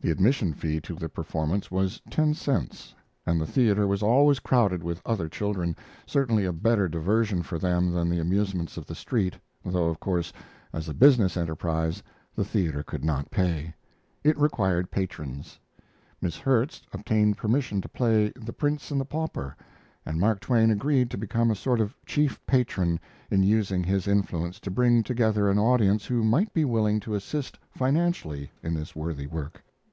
The 0.00 0.12
admission 0.12 0.52
fee 0.52 0.80
to 0.82 0.94
the 0.94 1.08
performance 1.08 1.72
was 1.72 2.00
ten 2.08 2.32
cents, 2.32 2.94
and 3.26 3.40
the 3.40 3.46
theater 3.46 3.84
was 3.84 4.00
always 4.00 4.38
crowded 4.38 4.80
with 4.80 5.02
other 5.04 5.28
children 5.28 5.74
certainly 6.06 6.44
a 6.44 6.52
better 6.52 6.88
diversion 6.88 7.42
for 7.42 7.58
them 7.58 7.90
than 7.90 8.08
the 8.08 8.20
amusements 8.20 8.76
of 8.76 8.86
the 8.86 8.94
street, 8.94 9.34
though 9.64 9.86
of 9.88 9.98
course, 9.98 10.32
as 10.72 10.88
a 10.88 10.94
business 10.94 11.36
enterprise, 11.36 12.00
the 12.36 12.44
theater 12.44 12.84
could 12.84 13.04
not 13.04 13.32
pay. 13.32 13.74
It 14.22 14.38
required 14.38 14.92
patrons. 14.92 15.58
Miss 16.20 16.38
Herts 16.38 16.80
obtained 16.92 17.36
permission 17.36 17.80
to 17.80 17.88
play 17.88 18.32
"The 18.36 18.52
Prince 18.52 18.92
and 18.92 19.00
the 19.00 19.04
Pauper," 19.04 19.56
and 20.06 20.20
Mark 20.20 20.38
Twain 20.38 20.70
agreed 20.70 21.10
to 21.10 21.18
become 21.18 21.50
a 21.50 21.56
sort 21.56 21.80
of 21.80 21.96
chief 22.06 22.38
patron 22.46 23.00
in 23.32 23.42
using 23.42 23.82
his 23.82 24.06
influence 24.06 24.60
to 24.60 24.70
bring 24.70 25.02
together 25.02 25.50
an 25.50 25.58
audience 25.58 26.06
who 26.06 26.22
might 26.22 26.54
be 26.54 26.64
willing 26.64 27.00
to 27.00 27.16
assist 27.16 27.58
financially 27.72 28.52
in 28.62 28.74
this 28.74 28.94
worthy 28.94 29.26
work. 29.26 29.64